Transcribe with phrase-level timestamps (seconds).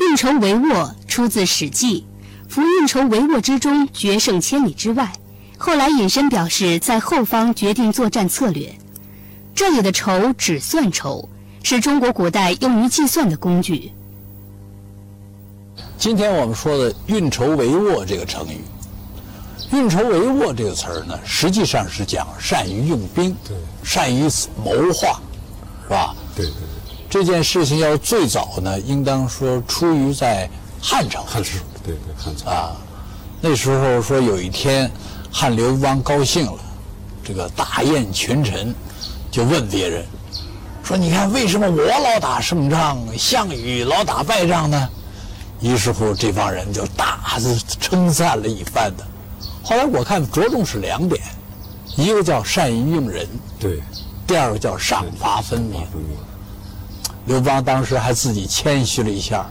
[0.00, 2.06] 运筹帷幄出自《史记》，
[2.50, 5.12] 夫运筹帷幄之中，决胜千里之外。
[5.58, 8.74] 后来引申表示在后方决定作战策略。
[9.54, 11.28] 这里的筹只算筹，
[11.62, 13.92] 是中国古代用于计算的工具。
[15.96, 18.60] 今天我们说的“运筹帷幄”这个成语
[19.72, 24.28] ，“运筹帷幄”这个词儿呢，实际上是讲善于用兵，对，善于
[24.62, 25.20] 谋划，
[25.84, 26.16] 是吧？
[26.34, 26.60] 对对对。
[27.08, 30.50] 这件事情要最早呢，应当说出于在
[30.82, 31.22] 汉朝。
[31.22, 31.50] 汉朝，
[31.84, 32.76] 对对，汉朝啊，
[33.40, 34.90] 那时候说有一天，
[35.30, 36.58] 汉刘邦高兴了，
[37.22, 38.74] 这个大宴群臣，
[39.34, 40.04] 就问别人，
[40.84, 44.88] 说：“你看为什么我老打胜仗，项羽老打败仗呢？”
[45.60, 49.04] 于是乎，这帮人就大字称赞了一番的。
[49.60, 51.20] 后来我看着重是两点，
[51.96, 53.26] 一个叫善于用人，
[53.58, 53.80] 对；
[54.24, 55.84] 第二个叫赏罚分明。
[57.26, 59.50] 刘邦当时还自己谦虚了一下，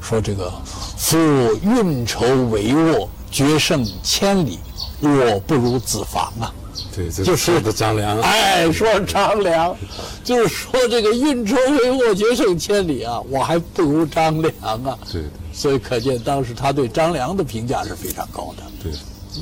[0.00, 0.52] 说：“这个
[0.96, 1.16] 夫
[1.62, 4.58] 运筹帷幄，决胜千里，
[5.00, 6.52] 我不如子房啊。”
[6.96, 8.18] 对，就是的张良。
[8.22, 9.76] 哎，说张良，
[10.24, 14.98] 就是说这个运筹帷幄，决胜千里啊，我还不如张良啊。
[15.12, 15.22] 对，
[15.52, 18.62] 所以可见当时他对张良的评价是非常高的。
[18.82, 18.92] 对，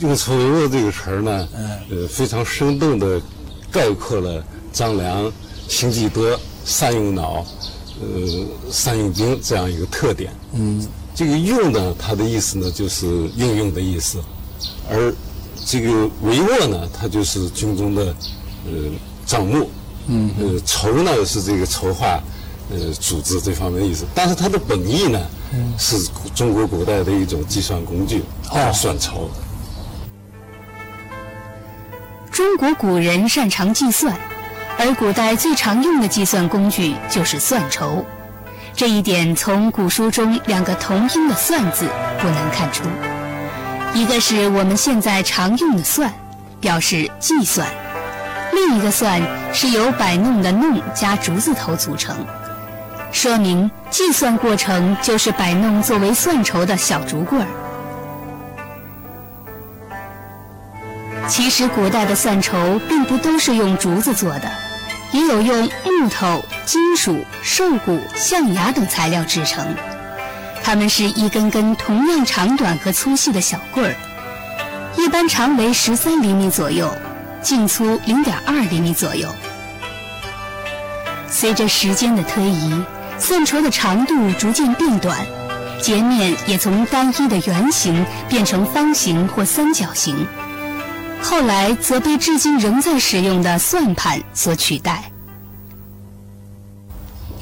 [0.00, 1.48] 运筹帷幄这个词儿呢，
[1.88, 3.20] 呃，非常生动的
[3.70, 5.33] 概括了张良
[5.68, 6.39] 心计多。
[6.66, 7.44] 善用脑，
[8.00, 10.33] 呃，善用兵这样一个特点。
[10.55, 10.83] 嗯，
[11.14, 14.18] 这个用呢，它的意思呢就是应用的意思，
[14.91, 15.14] 而
[15.64, 15.90] 这个
[16.24, 18.14] 帷幄呢，它就是军中的
[18.66, 18.72] 呃
[19.24, 19.70] 账目。
[20.06, 22.20] 嗯，呃，筹呢是这个筹划，
[22.70, 24.04] 呃，组织这方面的意思。
[24.14, 25.18] 但是它的本意呢，
[25.52, 25.96] 嗯是
[26.34, 29.30] 中国古代的一种计算工具，哦算筹。
[32.30, 34.14] 中国古人擅长计算。
[34.77, 38.05] 而古代最常用的计算工具就是算筹，
[38.74, 41.86] 这一点从古书中两个同音的“算”字
[42.20, 42.83] 不难看出。
[43.94, 46.12] 一个是我们现在常用的“算”，
[46.60, 47.64] 表示计算；
[48.52, 49.22] 另一个“算”
[49.55, 52.16] 是由摆弄的“弄”加竹字头组成，
[53.12, 57.46] 说明计算过程就是摆弄作为算筹的小竹棍儿。
[61.28, 64.50] 其实，古代的算筹并不都是用竹子做的，
[65.12, 69.64] 也有用木头、金属、兽骨、象牙等材料制成。
[70.64, 73.95] 它们是一根根同样长短和粗细的小棍儿，
[74.97, 76.91] 一般长为十三厘米左右，
[77.42, 79.29] 径粗零点二厘米左右。
[81.29, 82.83] 随着时间的推移，
[83.19, 85.19] 算筹的长度逐渐变短，
[85.83, 90.27] 截面也从单一的圆形变成方形或三角形。
[91.23, 95.11] 后来则被至今仍在使用的算盘所取代。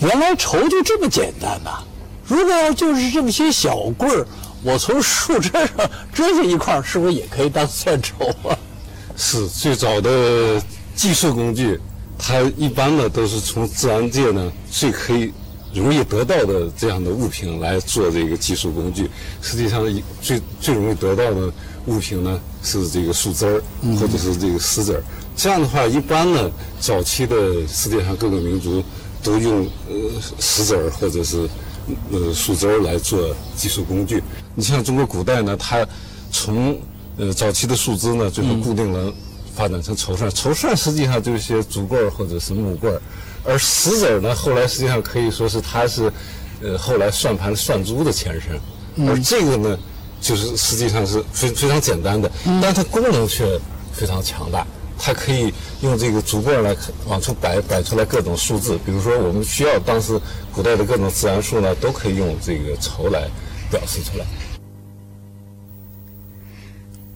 [0.00, 1.84] 原来筹就这么简单呐！
[2.32, 4.26] 如果要就是这么些小棍儿，
[4.62, 5.68] 我从树枝上
[6.14, 8.56] 折下一块，是不是也可以当算筹啊？
[9.18, 10.58] 是最早的
[10.94, 11.78] 计数工具，
[12.18, 15.30] 它一般呢都是从自然界呢最可以
[15.74, 19.10] 容易得到的这样的物品来做这个计数工具。
[19.42, 19.84] 实际上，
[20.22, 21.52] 最最容易得到的。
[21.86, 23.60] 物品呢是这个树枝儿，
[23.98, 25.02] 或者是这个石子儿。
[25.34, 26.48] 这样的话，一般呢，
[26.78, 28.80] 早期的世界上各个民族
[29.20, 29.96] 都用呃
[30.38, 31.48] 石子儿或者是
[32.10, 34.22] 呃树枝儿来做计数工具。
[34.54, 35.86] 你像中国古代呢，它
[36.30, 36.78] 从
[37.16, 39.12] 呃早期的树枝呢，最后固定了，
[39.54, 40.30] 发展成绸扇。
[40.30, 43.00] 绸扇实际上就是些竹棍儿或者是木棍儿，
[43.44, 46.12] 而石子儿呢，后来实际上可以说是它是
[46.62, 49.78] 呃后来算盘算珠的前身，而这个呢。
[50.22, 52.30] 就是实际上是非非常简单的，
[52.62, 53.44] 但它功能却
[53.92, 54.64] 非常强大。
[55.04, 56.76] 它可以用这个竹棍来
[57.08, 60.18] 往出摆摆出来各种数字，比如说我们需要当时
[60.54, 63.28] 古代的各种自然数呢，都可以用这个筹来
[63.68, 64.24] 表示出来。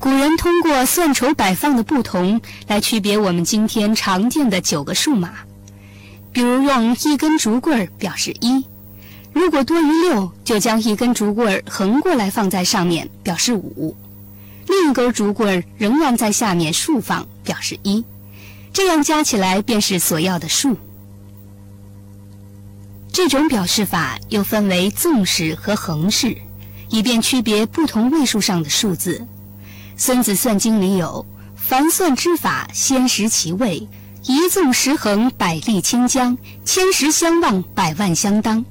[0.00, 5.30] 古人通过算筹摆放的不同来区别我们今天常见的九个数码，
[6.32, 8.66] 比如用一根竹棍表示一。
[9.32, 13.94] 如果多于六，就将一根竹棍横过来放在上面，表示五；
[14.66, 18.04] 另一根竹棍仍然在下面竖放，表示一。
[18.74, 20.76] 这样加起来便是所要的数。
[23.10, 26.36] 这种表示法又分为纵式和横式，
[26.90, 29.20] 以便区别不同位数上的数字。
[29.96, 31.24] 《孙子算经》里有
[31.56, 33.88] ：“凡算之法，先识其位，
[34.24, 38.62] 一纵十横，百力清江；千十相望，百万相当。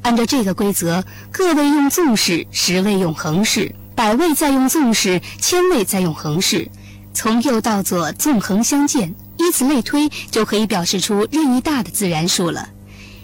[0.00, 6.70] 按照这个规则，个位用纵式，十位用横式，百位再用纵式，千位再用横式，
[7.12, 12.68] 从右到左纵横相间，以此类推，就可以表示出任意大的自然数了。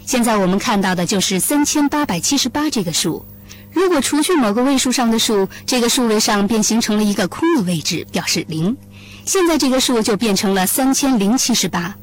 [0.05, 3.25] 现在我们看到的就是三千八百七十八这个数。
[3.71, 8.75] 如果除去某个位数上的数，这个数位上便形成了一个空的位置，表示零。
[9.25, 11.95] 现在这个数就变成了三千零七十八。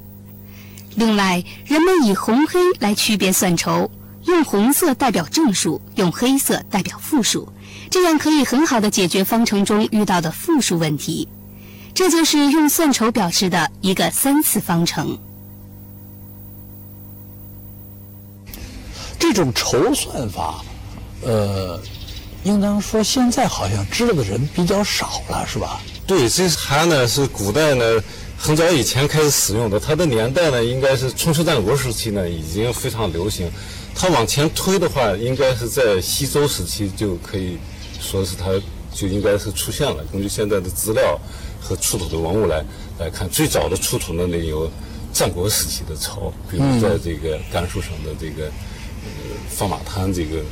[0.94, 3.90] 另外，人们以红黑来区别算筹，
[4.26, 7.48] 用红色代表正数，用黑色代表负数，
[7.90, 11.26] 这样可以很好的解决方程中遇到的负数问题。
[11.94, 15.16] 这就是用算筹表示的一个三次方程。
[19.18, 20.62] 这种筹算法。
[21.22, 21.80] 呃，
[22.42, 25.80] 应当说现在好像知道的人比较少了，是吧？
[26.06, 27.84] 对，这它呢是古代呢
[28.36, 33.50] 很早以前开始使用的，它的年代呢应该是春秋战国时期呢已经非常流行。
[33.94, 37.56] 它往前推的话，应该是在西周时期就可以
[38.00, 38.50] 说是它
[38.94, 40.04] 就应该是出现了。
[40.12, 41.20] 根据现在的资料
[41.60, 42.64] 和出土的文物来
[42.98, 44.70] 来看，最早的出土的那有
[45.12, 49.10] 战国时期的朝，比如在这个甘肃省的这个呃
[49.50, 50.42] 放马滩这个。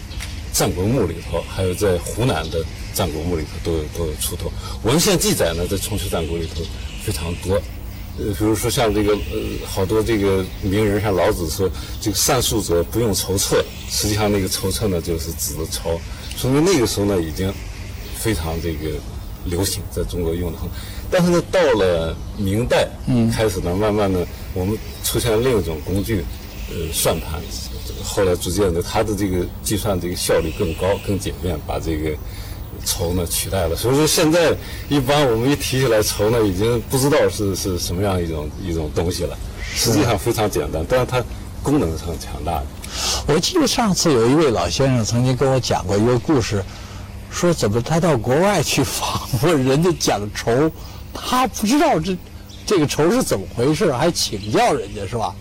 [0.54, 2.62] 战国墓里头，还有在湖南的
[2.92, 4.52] 战国墓里头都有都有出土
[4.82, 6.60] 文献记载呢，在春秋战国里头
[7.02, 7.54] 非常多。
[8.18, 11.70] 呃，比如说像这个呃，好多这个名人，像老子说
[12.02, 15.98] 这个善术者不用筹策，实际上那个筹策呢就是指的筹，
[16.36, 17.50] 说明那个时候呢已经
[18.22, 18.90] 非常这个
[19.44, 20.68] 流行，在中国用的很。
[21.10, 24.24] 但是呢，到了明代，嗯，开始呢，慢慢的
[24.54, 26.24] 我们出现了另一种工具，
[26.70, 27.40] 呃，算盘。
[28.04, 32.10] 后来逐渐的，它的这个计算这个效率更高、更简便，把这个
[32.84, 33.76] 筹呢取代了。
[33.76, 34.54] 所以说现在
[34.88, 39.36] 一般我们一提起来筹呢，已经不知道是是什么样一种一种东西了。
[39.74, 41.22] 实际上非常简单，但是它
[41.62, 42.66] 功能是很强大的。
[43.26, 46.62] 我记得上次有一位老先生曾经跟我讲过一个故事，
[47.32, 50.70] 说怎么他到国外去访问人家讲筹，
[51.12, 52.16] 他不知道这
[52.64, 55.34] 这个筹是怎么回事，还请教人家是吧？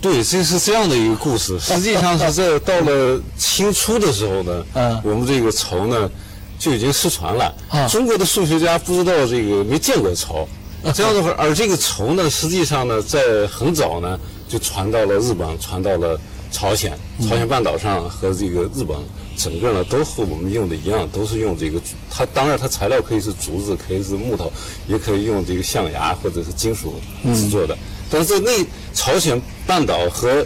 [0.00, 1.58] 对，这是这样的一个故事。
[1.60, 6.08] 实际上是在到了清初的时候呢，嗯，我们这个筹呢
[6.56, 7.52] 就已经失传了。
[7.68, 10.48] 啊，中国的数学家不知道这个没见过筹，
[10.94, 14.18] 这样的话，而这个筹呢，实际上呢，在很早呢
[14.48, 16.18] 就传到了日本，传到了
[16.50, 16.92] 朝鲜，
[17.28, 18.96] 朝鲜半岛上和这个日本，
[19.36, 21.80] 整个呢都和我们用的一样，都是用这个。
[22.10, 24.52] 它当然，它材料可以是竹子，可以是木头，
[24.86, 26.94] 也可以用这个象牙或者是金属
[27.34, 27.76] 制作的。
[28.10, 28.50] 但是那
[28.94, 30.44] 朝鲜半岛和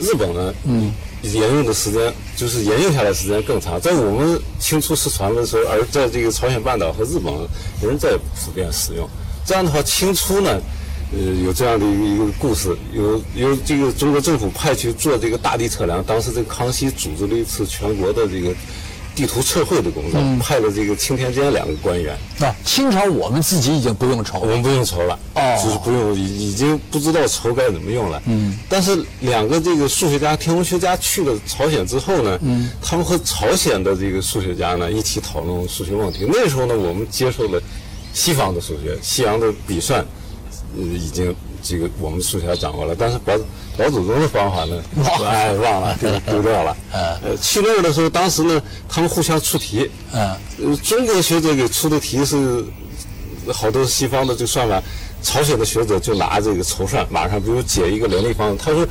[0.00, 3.80] 日本呢，嗯，沿用的时间就是沿用下来时间更长。
[3.80, 7.32] 在我们清初失传的时候，而在这个朝鲜半岛和日本
[7.80, 9.08] 仍在普遍使用。
[9.46, 10.60] 这样的话，清初呢，
[11.12, 16.02] 呃，有这样的一个一个故事，有有这个中国政府派去做这个大地测量。
[16.04, 18.54] 当时这个康熙组织了一次全国的这个。
[19.16, 22.14] 地图测绘的工作，派了这个青天监两个官员。
[22.38, 28.22] 那清朝我们自己已经不用筹，我们不用筹了，哦，就是不用，已已经不知道筹该怎么用了。
[28.26, 36.26] 嗯，但是两个这个数学家、天文学家去了朝鲜之后呢，嗯，他们和朝鲜的这个数学家呢一起讨论数学问题。
[36.30, 37.58] 那时候呢，我们接受了
[38.12, 40.04] 西方的数学，西洋的笔算，
[40.76, 41.34] 呃，已经。
[41.62, 43.36] 这个我们数学掌握了，但是老
[43.78, 44.80] 老祖宗的方法呢，
[45.26, 46.76] 哎，忘了丢 丢掉了。
[46.92, 49.90] 呃，去那儿的时候，当时呢，他们互相出题。
[50.12, 52.64] 嗯，中国学者给出的题是
[53.52, 54.80] 好多西方的这个算法，
[55.22, 58.86] 朝鲜的学者就拿这个筹算，马上比如解一个联立方程，他说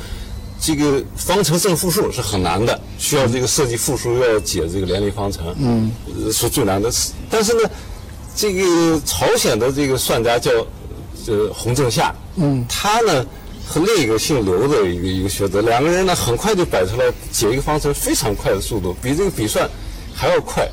[0.60, 5.90] 这个方程正负数是很难的，需要这个设计复数，要解这个联立方程，嗯，
[6.30, 6.92] 是最难的。
[7.30, 7.70] 但是呢，
[8.34, 10.50] 这个朝鲜的这个算家叫。
[11.28, 13.26] 呃，洪正夏，嗯，他呢
[13.66, 19.68] 和另一个姓刘的一个一个学者，两个人呢很快就摆出来解一个方程非常快的速度，比这个笔算
[20.14, 20.68] 还要快，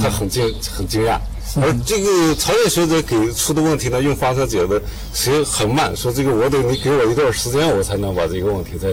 [0.00, 1.18] 他很惊很惊讶。
[1.56, 4.80] 而这个朝鲜学者给出的问题呢，用方程解的
[5.12, 8.88] 实际很慢，说这个我得你给我一段时间，我才能把这个问题再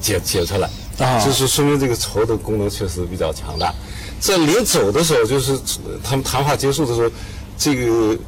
[0.00, 0.68] 解解出来。
[0.98, 3.72] 啊，就是说明这个筹的功能确实比较强大。
[4.18, 5.58] 在临走的时候，就是
[6.02, 7.10] 他们谈话结束的时候，
[7.56, 8.18] 这个。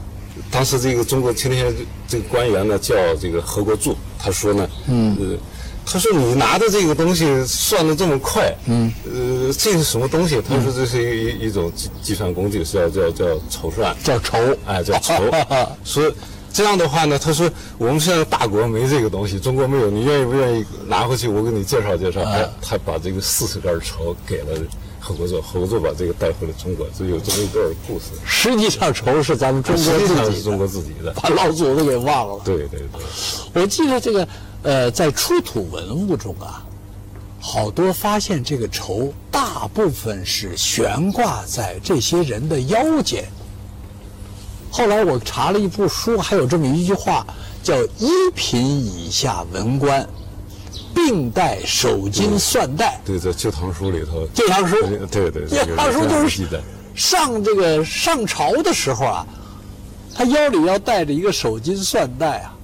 [0.50, 1.74] 当时这个中国青天
[2.08, 5.38] 这个官员呢叫这个何国柱，他说呢，嗯，
[5.84, 10.40] 他说你拿的这个东西算的这么快，嗯，呃，这是什么东西？
[10.48, 15.12] 他说这是一一种计计算工具，是叫叫叫筹算，叫筹，哎，叫筹。
[15.84, 16.12] 说
[16.52, 21.26] 这样的话呢，他说我们现在大国没这个东西，中国没有，你愿意不愿意拿回去？
[21.28, 22.22] 我给你介绍介绍。
[22.22, 24.60] 哎，他把这个四十根绸给了
[25.00, 28.06] 合作，合作把这个带回了中国，就有这么一段故事。
[28.24, 31.12] 实际上绸是咱们中国自己的上是中国自己的。
[31.12, 32.40] 把老祖宗给忘了。
[32.44, 34.28] 对对对，我记得这个，
[34.62, 36.62] 呃，在出土文物中啊，
[37.40, 43.24] 好多发现这个绸大部分是悬挂在这些人的腰间。
[44.72, 47.26] 后来我查了一部书，还有这么一句话，
[47.62, 50.08] 叫“一品以下文官，
[50.94, 52.98] 并带手巾算带”。
[53.04, 54.76] 对，在《旧唐书》里头，旧唐书，
[55.10, 56.48] 对对，旧唐书就是
[56.94, 59.26] 上这个上朝的时候啊，
[60.14, 62.54] 他腰里要带着一个手巾算带啊，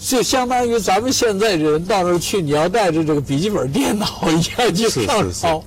[0.00, 5.62] 就相当于咱们现在人到那儿去，你要带着这个笔记本电脑一样去上朝。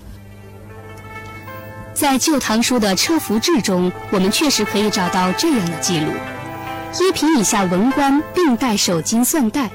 [1.98, 6.12] 在《旧唐书》的车服志中，我们确实可以找到这样的记录：
[7.02, 9.72] 一品以下文官并带手巾算带。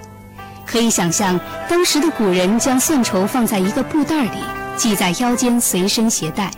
[0.64, 4.38] 可以想象，当时的古人将算绸放在一个布袋里，
[4.76, 6.52] 系在腰间，随身携带。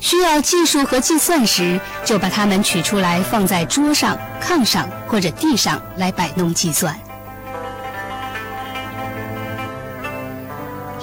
[0.00, 6.94] 需要计数和计算时，就把它们取出来，放在桌上、炕上或者地上来摆弄计算。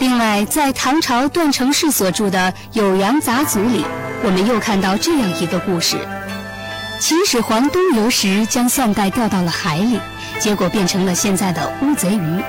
[0.02, 3.86] 另外，在唐朝段成式所著的《酉阳杂俎》里，
[4.24, 5.96] 我们又看到这样一个故事：
[7.00, 10.00] 秦始皇东游时，将蒜带掉到了海里，
[10.40, 12.44] 结果变成了现在的乌贼鱼。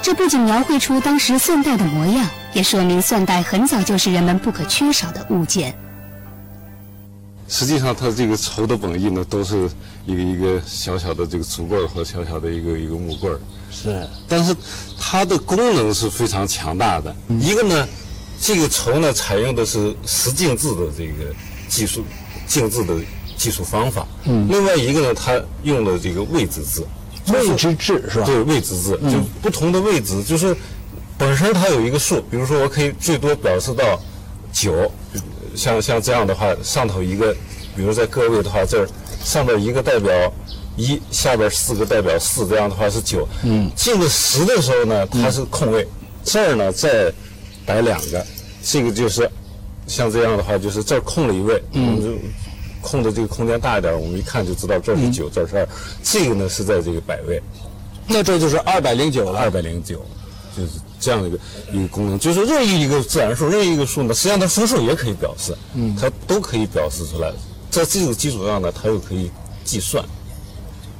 [0.00, 5.74] 这不仅描绘出当时蒜带的模样，也说明蒜带很早就是人们不可缺少的物件。
[7.52, 9.68] 实际上，它这个绸的本意呢，都是
[10.06, 13.38] 一个一个小小的这个竹棍和小小的一个一个木棍儿。
[13.70, 14.56] 是，但是
[14.98, 17.14] 它的功能是非常强大的。
[17.28, 17.86] 一个呢，
[18.40, 21.30] 这个绸呢采用的是十进制的这个
[21.68, 22.02] 技术，
[22.46, 22.94] 进制的
[23.36, 24.08] 技术方法。
[24.24, 24.48] 嗯。
[24.48, 26.82] 另外一个呢，它用了这个位置制。
[27.34, 28.24] 位置制是吧？
[28.24, 30.56] 对，位置制就不同的位置，就是
[31.18, 34.00] 本身它有一个数，比如说我可以最多表示到
[34.50, 34.90] 九。
[35.54, 37.34] 像像这样的话，上头一个，
[37.76, 38.88] 比如在个位的话，这儿
[39.22, 40.32] 上边一个代表
[40.76, 43.28] 一，下边四个代表四，这样的话是九。
[43.44, 43.70] 嗯。
[43.76, 45.86] 进了十的时候呢，它是空位，
[46.24, 47.12] 这儿呢再
[47.66, 48.24] 摆两个，
[48.62, 49.30] 这个就是
[49.86, 52.18] 像这样的话，就是这儿空了一位，嗯，就
[52.80, 55.68] 空的这个空间大一点，我们一看就知道这是九，这是二。
[56.02, 57.40] 这个呢是在这个百位，
[58.06, 59.38] 那这就是二百零九了。
[59.38, 60.04] 二百零九，
[60.56, 60.72] 就是。
[61.04, 61.38] 这样的一个
[61.72, 67.32] 一个功能，就是任意一个自然数，任意一个数呢，实际上它分数也可以表示，嗯，它都可以表示出来。
[67.72, 69.28] 在这个基础上呢，它又可以
[69.64, 70.04] 计算。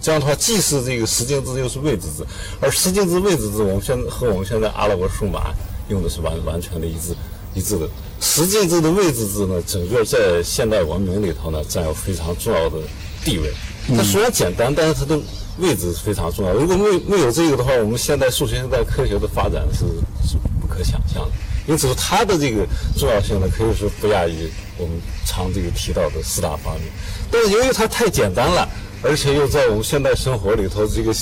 [0.01, 2.27] 这样的话，既是这个十进制，又是位置制。
[2.61, 5.55] 而十进制、位置制，我们现在和我们现在阿拉伯数码
[5.89, 7.15] 用的是完完全的一致
[7.55, 7.89] 一致的。
[8.21, 12.79] 十进制的位置制呢，整个在现代文明里头呢，占有非常重要的
[13.25, 13.53] 地位。
[13.97, 15.17] 它虽然简单，但是它的
[15.59, 16.53] 位置是非常重要。
[16.53, 19.85] 如果没没有这个的话，我们现代数学、现代科学的发展是
[20.27, 21.33] 是不可想象的。
[21.69, 22.67] 因此，它的这个
[22.99, 26.83] 重要性呢，可以说不亚于我们常这个提到的四大发明。
[27.31, 28.69] 但是，由于它太简单了，
[29.01, 31.15] 而且又在我们现代生活里头这个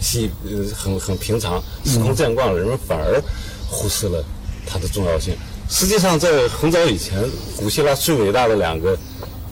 [0.00, 3.20] 细呃很很平常、司空见惯了，人们反而
[3.68, 4.24] 忽视了
[4.64, 5.34] 它的重要性。
[5.68, 7.18] 实际上，在很早以前，
[7.56, 8.96] 古希腊最伟大的两个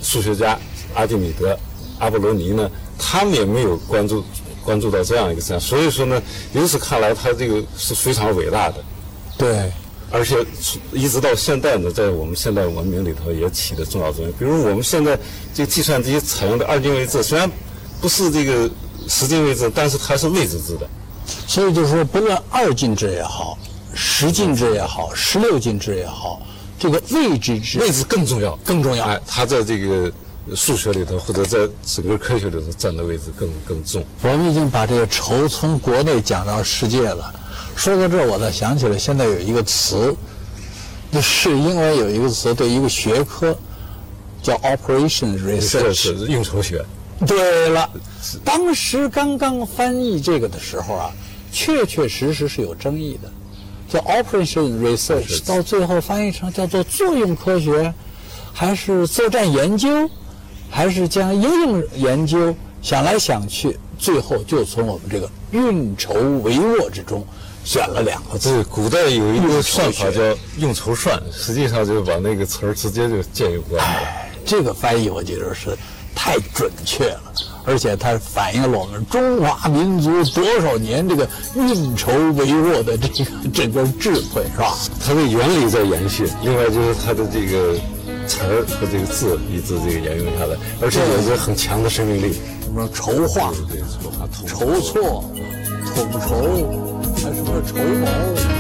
[0.01, 0.57] 数学家
[0.95, 1.59] 阿基米德、
[1.99, 2.71] 阿波罗尼呢。
[2.99, 4.25] 他们也没有关注
[4.65, 6.21] 关注到这样一个事，所以说呢，
[6.53, 8.85] 由此看来，他这个是非常伟大的。
[9.39, 9.71] 对，
[10.11, 10.45] 而且
[10.93, 14.33] 一直到现在呢，在我们现代文明里头也起着重要作用。
[14.39, 15.17] 比如我们现在
[15.55, 17.49] 这个计算机采用的二进位制，虽然
[18.01, 18.69] 不是这个
[19.07, 20.89] 十进位制，但是它是位置制的。
[21.47, 23.57] 所以就是说，不论二进制也好，
[23.95, 26.41] 十进制也好，十六进制也好，
[26.79, 29.05] 这个位置制位置更重要，更重要。
[29.05, 30.13] 哎，它在这个。
[30.55, 34.05] 数学里头或者在整个科学里头占的位置更更重。
[34.23, 37.35] 我们已经把这个仇从国内讲到世界了。
[37.75, 40.15] 说到这儿，我才想起来，现在有一个词，
[41.11, 43.57] 就是因为有一个词对一个学科
[44.43, 46.85] 叫 operation research，应酬学。
[47.27, 47.91] 对了，
[48.45, 51.11] 当时刚刚翻译这个的时候啊，
[51.51, 53.31] 确确实实是有争议的，
[53.89, 57.93] 叫 operation research，到最后翻译成叫做作用科学，
[58.53, 60.09] 还是作战研究？
[60.71, 67.27] 还是将应用研究想来想去，最后就从我们这个运筹帷幄之中
[67.65, 68.63] 选了两个字。
[68.65, 70.21] 古代有一个算法叫
[70.59, 74.09] 用筹算， 实际上就把那个词儿直接就借用过来了。
[74.45, 75.77] 这个翻译我觉得是
[76.15, 77.33] 太准确了，
[77.65, 84.77] 而且它反映了我们中华民族多少年这个运筹帷幄的这个整个智慧，是吧？
[85.05, 87.75] 它的原理在延续，另外就是它的这个。
[88.27, 92.35] 词儿和这个字一直这个沿用下来，而且有着很强的生命力。
[92.63, 93.53] 什么筹划、
[94.47, 95.25] 筹措、
[95.95, 96.29] 统筹，
[97.23, 98.56] 还什么筹谋。